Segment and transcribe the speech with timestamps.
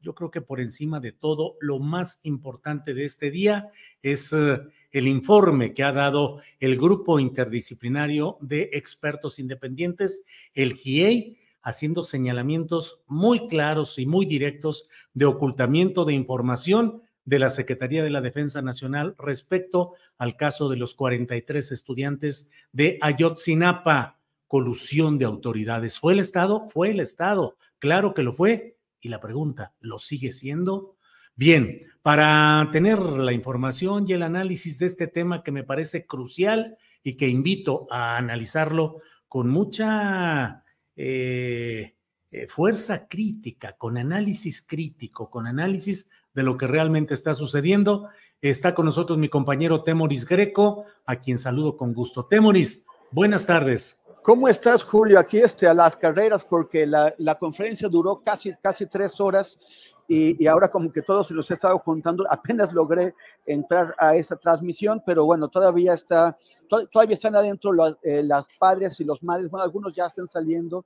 [0.00, 3.70] Yo creo que por encima de todo, lo más importante de este día
[4.02, 4.60] es eh,
[4.92, 10.24] el informe que ha dado el grupo interdisciplinario de expertos independientes,
[10.54, 17.50] el GIEI, haciendo señalamientos muy claros y muy directos de ocultamiento de información de la
[17.50, 24.18] Secretaría de la Defensa Nacional respecto al caso de los 43 estudiantes de Ayotzinapa,
[24.48, 25.98] colusión de autoridades.
[25.98, 26.66] ¿Fue el Estado?
[26.66, 27.56] Fue el Estado.
[27.78, 28.79] Claro que lo fue.
[29.00, 30.96] Y la pregunta, ¿lo sigue siendo?
[31.34, 36.76] Bien, para tener la información y el análisis de este tema que me parece crucial
[37.02, 38.96] y que invito a analizarlo
[39.26, 40.64] con mucha
[40.96, 41.94] eh,
[42.30, 48.08] eh, fuerza crítica, con análisis crítico, con análisis de lo que realmente está sucediendo,
[48.40, 52.26] está con nosotros mi compañero Temoris Greco, a quien saludo con gusto.
[52.26, 53.99] Temoris, buenas tardes.
[54.22, 55.18] ¿Cómo estás, Julio?
[55.18, 59.58] Aquí este, a las carreras, porque la, la conferencia duró casi, casi tres horas
[60.06, 62.26] y, y, ahora como que todo se los he estado juntando.
[62.28, 63.14] Apenas logré
[63.46, 66.36] entrar a esa transmisión, pero bueno, todavía está,
[66.68, 70.28] to, todavía están adentro los, eh, las padres y los madres, bueno, algunos ya están
[70.28, 70.84] saliendo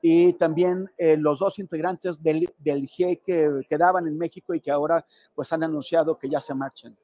[0.00, 4.70] y también eh, los dos integrantes del, del GIE que quedaban en México y que
[4.70, 6.96] ahora pues han anunciado que ya se marchan.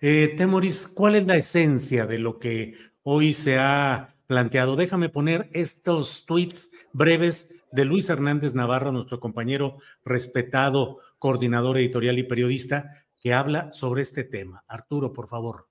[0.00, 4.76] Eh, Temoris, ¿cuál es la esencia de lo que hoy se ha planteado.
[4.76, 12.22] Déjame poner estos tweets breves de Luis Hernández Navarro, nuestro compañero respetado, coordinador editorial y
[12.22, 14.62] periodista, que habla sobre este tema.
[14.68, 15.66] Arturo, por favor.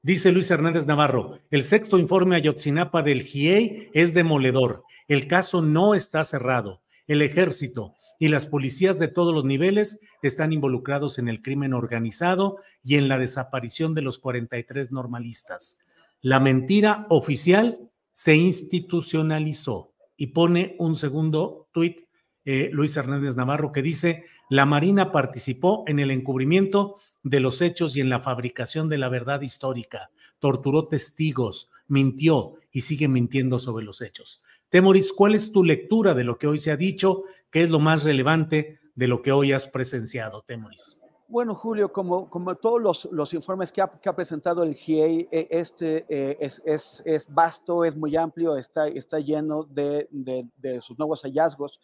[0.00, 4.84] Dice Luis Hernández Navarro, el sexto informe Ayotzinapa del GIEI es demoledor.
[5.08, 6.82] El caso no está cerrado.
[7.08, 12.58] El ejército y las policías de todos los niveles están involucrados en el crimen organizado
[12.84, 15.78] y en la desaparición de los 43 normalistas
[16.22, 19.92] la mentira oficial se institucionalizó.
[20.16, 22.06] Y pone un segundo tuit
[22.44, 27.96] eh, Luis Hernández Navarro que dice, la Marina participó en el encubrimiento de los hechos
[27.96, 33.84] y en la fabricación de la verdad histórica, torturó testigos, mintió y sigue mintiendo sobre
[33.84, 34.42] los hechos.
[34.68, 37.24] Temoris, ¿cuál es tu lectura de lo que hoy se ha dicho?
[37.50, 41.01] ¿Qué es lo más relevante de lo que hoy has presenciado, Temoris?
[41.32, 47.26] Bueno, Julio, como, todos los, informes que ha, presentado el GIEI, e, este eh, es,
[47.30, 50.10] vasto, es muy amplio, está, lleno de,
[50.82, 51.80] sus nuevos hallazgos.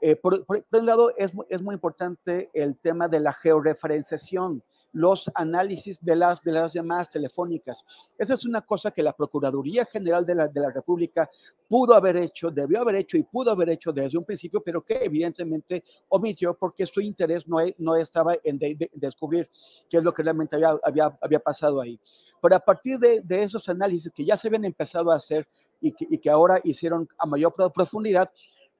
[0.00, 4.62] Eh, por, por, un lado, es, es muy importante el tema de la georreferenciación
[4.92, 7.84] los análisis de las, de las llamadas telefónicas.
[8.18, 11.30] Esa es una cosa que la Procuraduría General de la, de la República
[11.68, 15.04] pudo haber hecho, debió haber hecho y pudo haber hecho desde un principio, pero que
[15.04, 18.58] evidentemente omitió porque su interés no, no estaba en
[18.92, 19.48] descubrir
[19.88, 21.98] qué es lo que realmente había, había, había pasado ahí.
[22.40, 25.46] Pero a partir de, esos análisis que ya se habían empezado a hacer
[25.80, 28.30] y que ahora hicieron a mayor profundidad,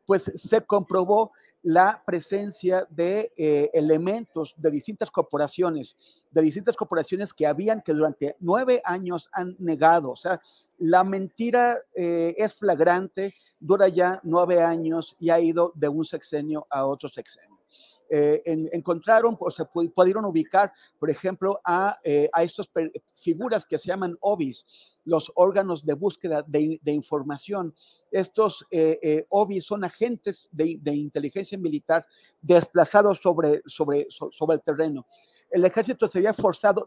[0.05, 1.33] pues se comprobó
[1.63, 5.97] la presencia de eh, elementos de distintas corporaciones,
[6.31, 10.11] de distintas corporaciones que habían, que durante nueve años han negado.
[10.11, 10.41] O sea,
[10.79, 16.67] la mentira eh, es flagrante, dura ya nueve años y ha ido de un sexenio
[16.71, 17.52] a otro sexenio.
[18.15, 18.43] Eh,
[18.73, 21.99] encontraron o se pudieron ubicar, por ejemplo, a,
[22.33, 22.69] a estas
[23.23, 24.67] figuras que se llaman OBIs,
[25.05, 27.75] los órganos de búsqueda de, información.
[28.11, 32.07] Estos eh, eh, OBIs son agentes de, inteligencia militar
[32.41, 35.07] desplazados sobre, sobre, sobre el terreno.
[35.51, 36.85] El ejército se había forzado,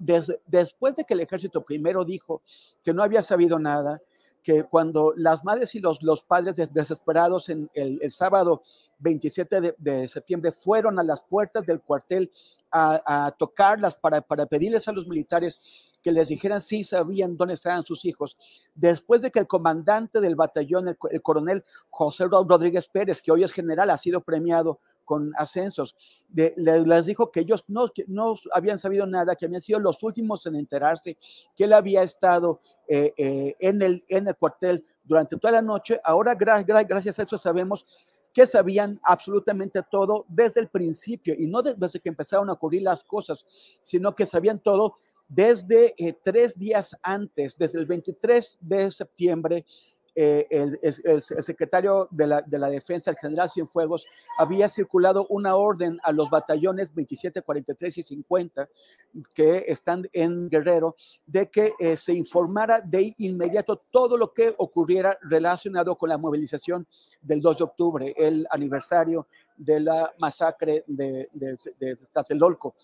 [0.48, 2.42] después de que el ejército primero dijo
[2.84, 4.02] que no había sabido nada,
[4.46, 8.62] que cuando las madres y los, los padres desesperados en el, sábado
[9.00, 12.32] 27 de, de, septiembre fueron a las puertas del cuartel
[12.78, 15.62] a, tocarlas para, para pedirles a los militares
[16.06, 18.38] que les dijeran si sabían dónde estaban sus hijos.
[18.76, 23.52] Después de que el comandante del batallón, el, coronel José Rodríguez Pérez, que hoy es
[23.52, 25.96] general, ha sido premiado con ascensos,
[26.34, 30.56] les dijo que ellos no, no habían sabido nada, que habían sido los últimos en
[30.56, 31.18] enterarse,
[31.56, 36.00] que él había estado eh, eh, en, el, en el cuartel durante toda la noche.
[36.04, 37.86] Ahora, gracias a eso, sabemos
[38.36, 43.02] que sabían absolutamente todo desde el principio y no desde que empezaron a ocurrir las
[43.06, 43.46] cosas,
[43.82, 49.66] sino que sabían todo desde eh, tres días antes, desde el 23 de septiembre
[50.16, 54.06] eh, el, el, secretario de la, de la, Defensa, el general Cienfuegos,
[54.38, 58.70] había circulado una orden a los batallones 27, 43 y 50
[59.34, 60.96] que están en Guerrero
[61.26, 66.88] de que eh, se informara de inmediato todo lo que ocurriera relacionado con la movilización
[67.22, 69.28] del 2 de octubre, el aniversario
[69.58, 72.76] de la masacre de, de, de Tlatelolco.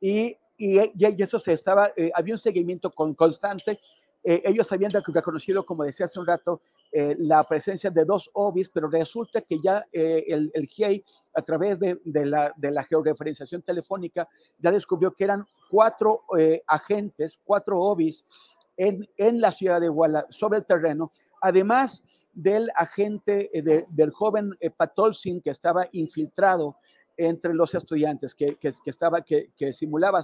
[0.00, 3.80] Y, y, y, eso se estaba, eh, había un seguimiento con, constante
[4.22, 6.60] eh, ellos habían reconocido, como decía hace un rato,
[6.92, 11.42] eh, la presencia de dos OBIs, pero resulta que ya eh, el, el GIEI, a
[11.42, 14.28] través de, la, de, georreferenciación telefónica,
[14.58, 16.22] ya descubrió que eran cuatro
[16.66, 18.24] agentes, cuatro OBIs
[18.76, 22.02] en, en, la ciudad de Iguala, sobre el terreno, además
[22.32, 23.50] del agente,
[23.88, 26.76] del joven Patolsin que estaba infiltrado
[27.16, 30.22] entre los estudiantes, que, que, que estaba, que, que simulaba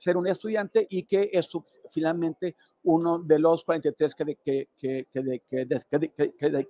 [0.00, 1.48] ser, un estudiante y que es
[1.90, 5.42] finalmente uno de los 43 que, que, que,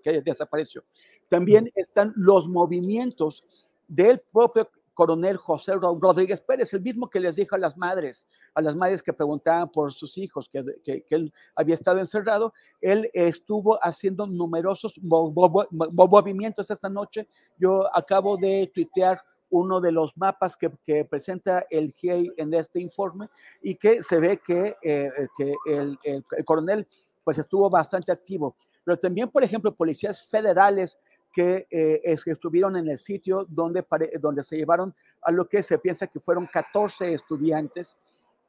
[0.03, 0.85] que, desapareció.
[1.29, 3.45] También están los movimientos
[3.87, 4.69] del propio
[5.01, 9.03] coronel José Rodríguez Pérez, el mismo que les dijo a las madres, a las madres
[9.03, 12.53] que preguntaban por sus hijos, que, que, que él había estado encerrado,
[12.83, 17.27] él estuvo haciendo numerosos movimientos esta noche.
[17.57, 22.81] Yo acabo de tuitear uno de los mapas que, que, presenta el GIEI en este
[22.81, 23.29] informe
[23.61, 26.87] y que se ve que, eh, que el, el, coronel
[27.23, 28.57] pues estuvo bastante activo.
[28.85, 30.99] Pero también, por ejemplo, policías federales
[31.33, 33.85] que, eh, estuvieron en el sitio donde,
[34.21, 37.97] donde se llevaron a lo que se piensa que fueron 14 estudiantes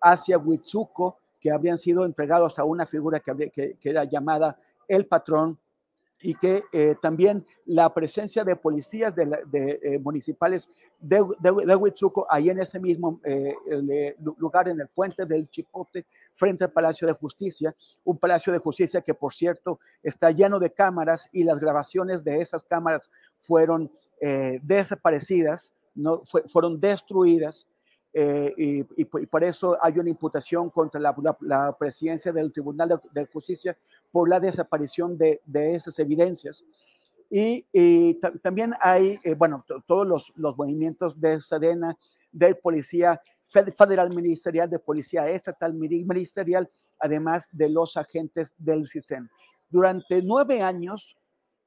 [0.02, 4.58] hacia Huitzuco, que habían sido entregados a una figura que, que, que era llamada
[4.88, 5.58] el patrón
[6.22, 10.68] y que eh, también la presencia de policías de, eh, municipales
[11.00, 13.56] de, de, Huitzuco, ahí en ese mismo eh,
[14.38, 16.06] lugar, en el puente del Chipote,
[16.36, 20.72] frente al Palacio de Justicia, un Palacio de Justicia que, por cierto, está lleno de
[20.72, 23.10] cámaras y las grabaciones de esas cámaras
[23.42, 23.92] fueron
[24.62, 27.66] desaparecidas, no, fue, fueron destruidas
[28.14, 32.90] eh, y, y, por eso hay una imputación contra la, la, la presidencia del Tribunal
[32.90, 33.78] de, de, Justicia
[34.12, 36.66] por la desaparición de, de esas evidencias.
[37.30, 41.98] Y, y también hay, eh, bueno, todos los, los, movimientos de Sedena,
[42.30, 49.30] del Policía Federal Ministerial, de Policía Estatal Ministerial, además de los agentes del CISEN.
[49.70, 51.18] Durante nueve años,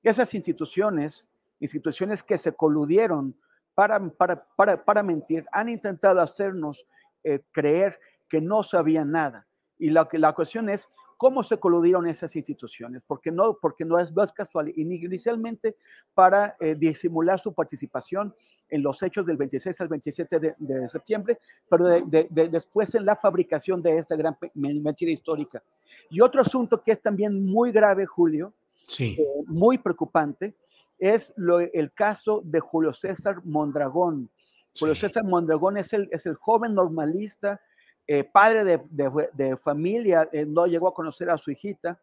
[0.03, 1.25] esas instituciones,
[1.61, 3.35] instituciones que se coludieron
[3.75, 6.85] para, para, para, para mentir, han intentado hacernos
[7.23, 9.47] eh, creer que no sabían nada.
[9.79, 14.13] Y la, la cuestión es cómo se coludieron esas instituciones, porque no, porque no, es,
[14.13, 14.73] no es casual.
[14.77, 15.77] Inicialmente
[16.13, 18.35] para eh, disimular su participación
[18.69, 21.39] en los hechos del 26 al 27 de, de septiembre,
[21.69, 25.63] pero de, de, después en la fabricación de esta gran mentira histórica.
[26.11, 28.53] Y otro asunto que es también muy grave, Julio,
[28.87, 29.17] sí.
[29.19, 30.55] eh, muy preocupante,
[30.99, 34.31] es lo, el caso de Julio César Mondragón.
[34.73, 34.81] Sí.
[34.81, 37.61] Julio César Mondragón es el, es el joven normalista
[38.07, 41.99] eh, padre de, familia, eh, no llegó a conocer a su hijita,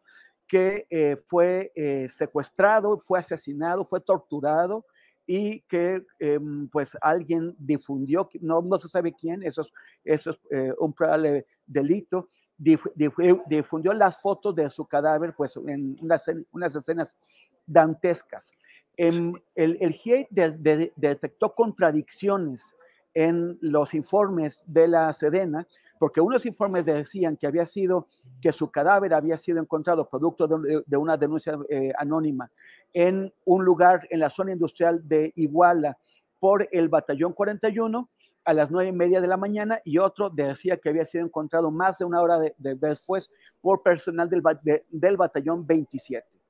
[0.48, 1.72] que eh, fue
[2.08, 4.84] secuestrado, fue asesinado, fue torturado
[5.24, 9.72] y que em, pues alguien difundió, no, no se sabe quién, eso es,
[10.04, 17.16] eso es un probable delito, difundió las fotos de su cadáver pues en unas, escenas
[17.64, 18.52] dantescas.
[18.96, 22.74] El, el GIEI detectó contradicciones
[23.14, 25.66] en los informes de la Sedena,
[25.98, 28.08] porque unos informes decían que había sido,
[28.40, 32.50] que su cadáver había sido encontrado producto de, una denuncia eh, anónima
[32.92, 35.96] en un lugar en la zona industrial de Iguala
[36.40, 38.08] por el batallón 41
[38.44, 41.70] a las nueve y media de la mañana y otro decía que había sido encontrado
[41.70, 43.30] más de una hora después
[43.60, 44.42] por personal del,
[44.90, 46.41] del batallón 27.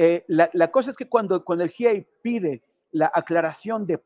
[0.00, 2.62] Eh, la, cosa es que cuando, el GIEI pide
[2.92, 4.00] la aclaración de,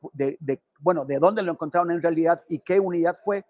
[0.79, 3.45] bueno, de dónde lo encontraron en realidad y qué unidad fue,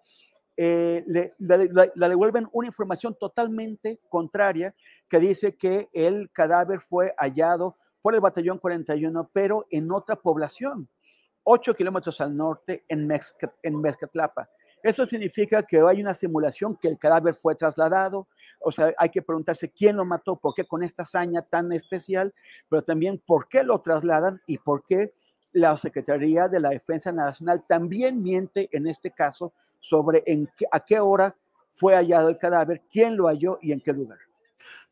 [0.57, 4.75] eh, le, la devuelven una información totalmente contraria
[5.09, 10.89] que dice que el cadáver fue hallado por el batallón 41, pero en otra población,
[11.45, 13.09] 8 kilómetros al norte, en,
[13.63, 14.51] en Mezcatlapa.
[14.83, 18.27] Eso significa que hay una simulación que el cadáver fue trasladado,
[18.65, 22.35] o sea, hay que preguntarse quién lo mató, por qué con esta hazaña tan especial,
[22.69, 25.15] pero también por qué lo trasladan y por qué
[25.53, 31.01] la Secretaría de la Defensa Nacional también miente en este caso sobre en a qué
[31.01, 31.37] hora
[31.75, 34.19] fue hallado el cadáver, quién lo halló y en qué lugar.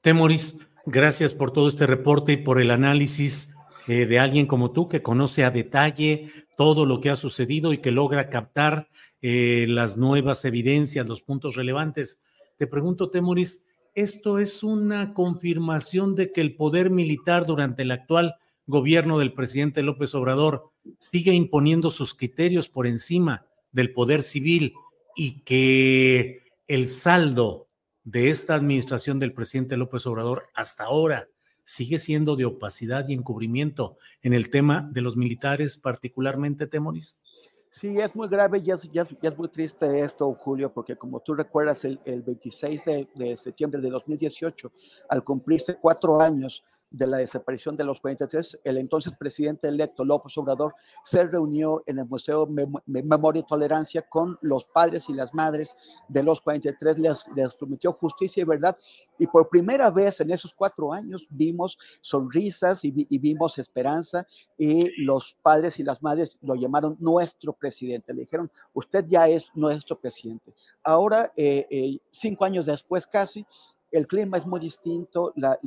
[0.00, 3.54] Temoris, gracias por todo este reporte y por el análisis
[3.86, 7.78] eh, de alguien como tú que conoce a detalle todo lo que ha sucedido y
[7.78, 8.88] que logra captar
[9.22, 12.22] eh, las nuevas evidencias, los puntos relevantes.
[12.60, 13.64] Te pregunto, Temoris,
[13.94, 18.34] ¿esto es una confirmación de que el poder militar durante el actual
[18.66, 24.74] gobierno del presidente López Obrador sigue imponiendo sus criterios por encima del poder civil
[25.16, 27.70] y que el saldo
[28.04, 31.28] de esta administración del presidente López Obrador hasta ahora
[31.64, 37.18] sigue siendo de opacidad y encubrimiento en el tema de los militares, particularmente Temoris?
[37.72, 38.88] Sí, es muy grave y es,
[39.22, 43.90] es, muy triste esto, Julio, porque como tú recuerdas, el, 26 de, de, septiembre de
[43.90, 44.72] 2018,
[45.08, 50.36] al cumplirse cuatro años de la desaparición de los 43, el entonces presidente electo López
[50.38, 52.48] Obrador se reunió en el Museo
[52.86, 55.74] Memoria y Tolerancia con los padres y las madres
[56.08, 58.76] de los 43, les, les prometió justicia y verdad,
[59.18, 64.26] y por primera vez en esos cuatro años vimos sonrisas y, vimos esperanza,
[64.58, 69.48] y los padres y las madres lo llamaron nuestro presidente, le dijeron, usted ya es
[69.54, 70.54] nuestro presidente.
[70.82, 73.46] Ahora, eh, eh, cinco años después casi,
[73.90, 75.58] el clima es muy distinto, la,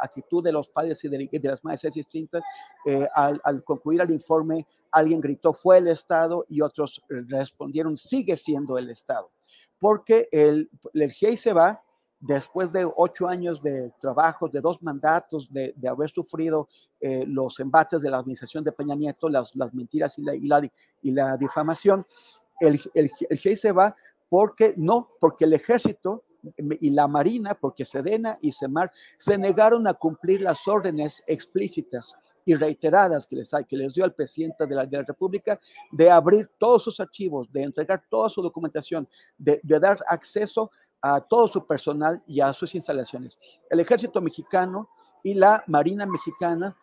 [0.00, 2.42] actitud de los padres y de, las madres es distinta.
[2.84, 8.76] Eh, al, concluir el informe, alguien gritó, fue el Estado, y otros respondieron, sigue siendo
[8.78, 9.30] el Estado.
[9.78, 11.82] Porque el, el GIEI se va
[12.20, 16.68] después de ocho años de trabajo, de dos mandatos, de, haber sufrido
[17.00, 21.36] eh, los embates de la administración de Peña Nieto, las, mentiras y la, y la,
[21.36, 22.06] difamación,
[22.60, 23.94] el, el, el GIEI se va
[24.28, 26.24] porque no, porque el ejército
[26.56, 32.14] y la Marina, porque Sedena y Semar se negaron a cumplir las órdenes explícitas
[32.46, 35.60] y reiteradas que les, que les dio al presidente de la, República
[35.90, 40.70] de abrir todos sus archivos, de entregar toda su documentación, de, dar acceso
[41.02, 43.36] a todo su personal y a sus instalaciones.
[43.68, 44.88] El ejército mexicano
[45.24, 46.76] y la Marina mexicana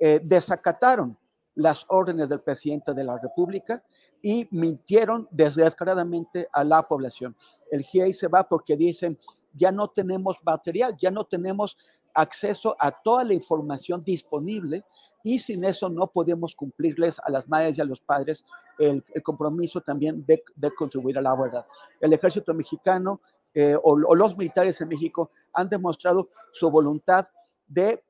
[0.00, 1.16] eh, desacataron
[1.54, 3.84] las órdenes del presidente de la República
[4.20, 7.36] y mintieron descaradamente a la población.
[7.74, 9.18] El se va porque dicen,
[9.52, 11.76] ya no tenemos material, ya no tenemos
[12.14, 14.84] acceso a toda la información disponible
[15.24, 18.44] y sin eso no podemos cumplirles a las madres y a los padres
[18.78, 20.42] el, compromiso también de,
[20.76, 21.66] contribuir a la verdad.
[22.00, 23.20] El ejército mexicano
[23.52, 27.26] eh, o los militares en México han demostrado su voluntad
[27.66, 28.02] de,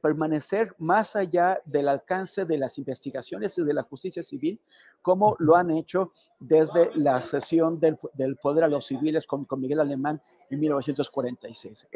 [0.00, 4.60] permanecer más allá del alcance de las investigaciones y de la justicia civil,
[5.00, 7.96] como lo han hecho desde la sesión del,
[8.36, 10.20] poder a los civiles con, Miguel Alemán
[10.50, 11.86] en 1946.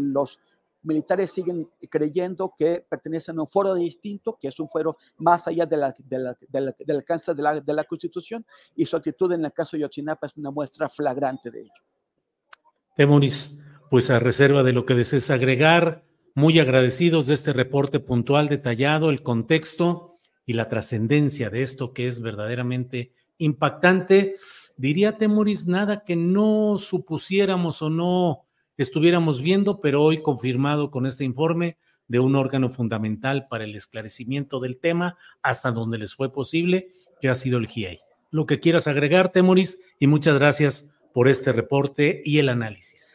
[0.00, 0.38] los
[0.82, 5.66] militares siguen creyendo que pertenecen a un foro distinto, que es un foro más allá
[5.66, 8.44] de la, del alcance de la, de la Constitución,
[8.76, 11.72] y su actitud en el caso de Yotzinapa es una muestra flagrante de ello.
[12.96, 18.48] Temoris, pues a reserva de lo que desees agregar, muy agradecidos de este reporte puntual,
[18.48, 20.14] detallado, el contexto
[20.44, 24.34] y la trascendencia de esto que es verdaderamente impactante.
[24.76, 31.24] Diría Temoris, nada que no supusiéramos o no estuviéramos viendo, pero hoy confirmado con este
[31.24, 36.88] informe de un órgano fundamental para el esclarecimiento del tema, hasta donde les fue posible,
[37.20, 38.00] que ha sido el GIEI.
[38.30, 43.14] Lo que quieras agregar, Temoris, y muchas gracias por este reporte y el análisis.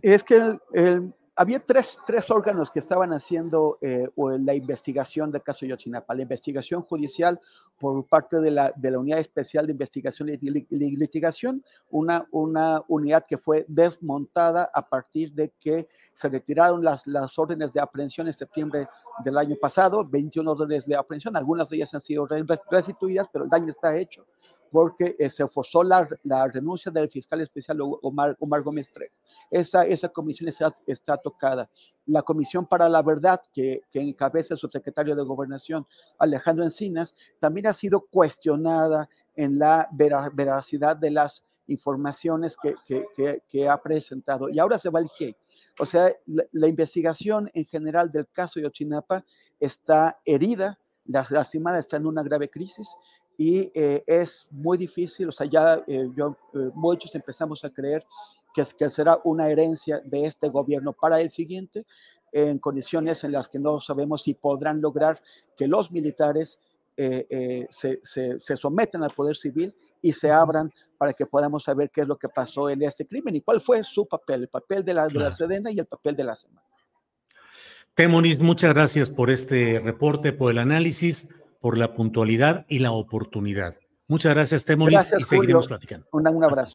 [0.00, 5.64] Es que el había tres, tres, órganos que estaban haciendo eh, la investigación del caso
[5.64, 6.14] Yotzinapa.
[6.14, 7.40] La investigación judicial
[7.78, 10.36] por parte de la, de la Unidad Especial de Investigación y
[10.70, 17.38] Litigación, una, una unidad que fue desmontada a partir de que se retiraron las, las
[17.38, 18.88] órdenes de aprehensión en septiembre
[19.24, 22.26] del año pasado, 21 órdenes de aprehensión, algunas de ellas han sido
[22.70, 24.26] restituidas, pero el daño está hecho
[24.72, 29.14] porque eh, se forzó la, la, renuncia del fiscal especial Omar, Omar Gómez Trejo.
[29.50, 31.68] Esa, esa comisión está, está, tocada.
[32.06, 35.86] La Comisión para la Verdad, que, que encabeza el subsecretario de Gobernación
[36.18, 43.68] Alejandro Encinas, también ha sido cuestionada en la veracidad de las informaciones que, que, que,
[43.68, 44.48] ha presentado.
[44.48, 45.36] Y ahora se va el GIEI.
[45.78, 49.22] O sea, la, la, investigación en general del caso de Ochinapa
[49.60, 52.88] está herida, la lastimada está en una grave crisis
[53.42, 58.06] y eh, es muy difícil, o sea, ya eh, yo, eh, muchos empezamos a creer
[58.54, 61.84] que, que será una herencia de este gobierno para el siguiente,
[62.30, 65.20] en condiciones en las que no sabemos si podrán lograr
[65.56, 66.60] que los militares
[66.94, 72.02] se, se, se, sometan al poder civil y se abran para que podamos saber qué
[72.02, 74.94] es lo que pasó en este crimen y cuál fue su papel, el papel de
[74.94, 76.62] la, de la Sedena y el papel de la Semana.
[77.94, 83.76] Temonis, muchas gracias por este reporte, por el análisis por la puntualidad y la oportunidad.
[84.08, 86.06] Muchas gracias, Temoris, y seguiremos platicando.
[86.12, 86.74] Un, un abrazo.